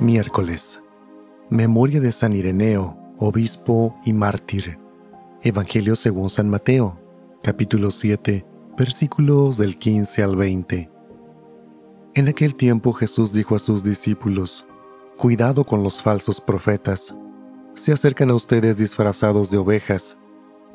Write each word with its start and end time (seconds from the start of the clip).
Miércoles. 0.00 0.82
Memoria 1.50 2.00
de 2.00 2.10
San 2.10 2.32
Ireneo, 2.32 2.96
obispo 3.18 3.96
y 4.04 4.12
mártir. 4.12 4.78
Evangelio 5.42 5.94
según 5.94 6.30
San 6.30 6.48
Mateo, 6.48 6.98
capítulo 7.42 7.90
7, 7.90 8.44
versículos 8.76 9.56
del 9.58 9.78
15 9.78 10.22
al 10.22 10.36
20. 10.36 10.90
En 12.14 12.28
aquel 12.28 12.54
tiempo 12.54 12.92
Jesús 12.92 13.32
dijo 13.32 13.54
a 13.54 13.58
sus 13.58 13.84
discípulos, 13.84 14.66
Cuidado 15.16 15.64
con 15.64 15.82
los 15.82 16.00
falsos 16.02 16.40
profetas. 16.40 17.14
Se 17.74 17.92
acercan 17.92 18.30
a 18.30 18.34
ustedes 18.34 18.78
disfrazados 18.78 19.50
de 19.50 19.58
ovejas, 19.58 20.18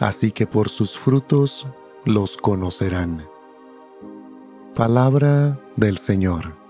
Así 0.00 0.32
que 0.32 0.46
por 0.46 0.68
sus 0.68 0.98
frutos 0.98 1.66
los 2.04 2.36
conocerán. 2.36 3.26
Palabra 4.74 5.60
del 5.76 5.98
Señor. 5.98 6.61